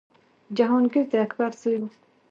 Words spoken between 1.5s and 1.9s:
زوی و.